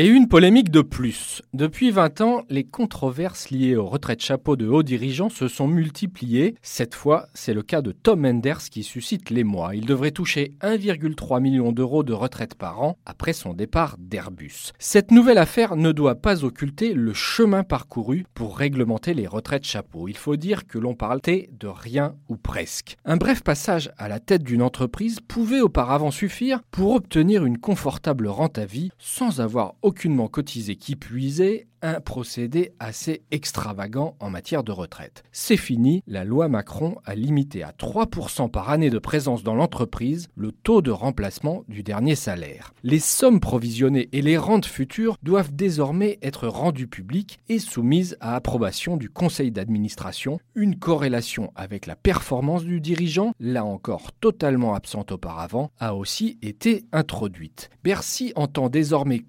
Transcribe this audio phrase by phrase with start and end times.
[0.00, 1.42] Et une polémique de plus.
[1.52, 6.54] Depuis 20 ans, les controverses liées aux retraites chapeau de hauts dirigeants se sont multipliées.
[6.62, 9.76] Cette fois, c'est le cas de Tom Enders qui suscite l'émoi.
[9.76, 14.72] Il devrait toucher 1,3 million d'euros de retraite par an après son départ d'Airbus.
[14.78, 20.08] Cette nouvelle affaire ne doit pas occulter le chemin parcouru pour réglementer les retraites chapeau.
[20.08, 22.96] Il faut dire que l'on parlait de rien ou presque.
[23.04, 28.28] Un bref passage à la tête d'une entreprise pouvait auparavant suffire pour obtenir une confortable
[28.28, 34.62] rente à vie sans avoir aucunement cotisé qui puisait un procédé assez extravagant en matière
[34.62, 35.24] de retraite.
[35.32, 40.28] C'est fini, la loi Macron a limité à 3% par année de présence dans l'entreprise
[40.36, 42.72] le taux de remplacement du dernier salaire.
[42.82, 48.36] Les sommes provisionnées et les rentes futures doivent désormais être rendues publiques et soumises à
[48.36, 50.38] approbation du conseil d'administration.
[50.54, 56.84] Une corrélation avec la performance du dirigeant, là encore totalement absente auparavant, a aussi été
[56.92, 57.70] introduite.
[57.82, 59.20] Bercy entend désormais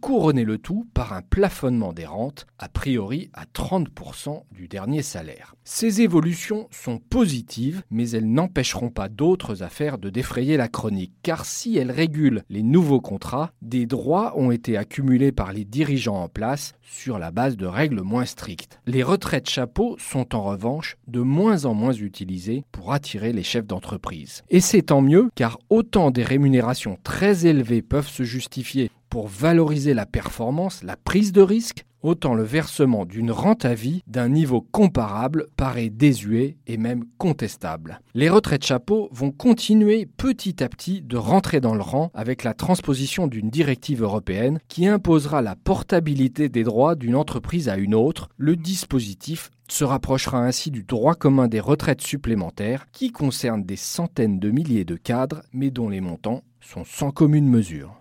[0.44, 5.56] le tout par un plafonnement des rentes a priori à 30% du dernier salaire.
[5.64, 11.46] Ces évolutions sont positives, mais elles n'empêcheront pas d'autres affaires de défrayer la chronique, car
[11.46, 16.30] si elles régulent les nouveaux contrats, des droits ont été accumulés par les dirigeants en
[16.30, 18.80] place sur la base de règles moins strictes.
[18.86, 23.68] Les retraites chapeaux sont en revanche de moins en moins utilisées pour attirer les chefs
[23.68, 24.44] d'entreprise.
[24.50, 29.94] Et c'est tant mieux, car autant des rémunérations très élevées peuvent se justifier pour valoriser
[29.94, 34.62] la performance, la prise de risque, autant le versement d'une rente à vie d'un niveau
[34.62, 38.00] comparable paraît désuet et même contestable.
[38.14, 42.54] Les retraites chapeaux vont continuer petit à petit de rentrer dans le rang avec la
[42.54, 48.30] transposition d'une directive européenne qui imposera la portabilité des droits d'une entreprise à une autre.
[48.38, 54.40] Le dispositif se rapprochera ainsi du droit commun des retraites supplémentaires qui concerne des centaines
[54.40, 58.01] de milliers de cadres mais dont les montants sont sans commune mesure.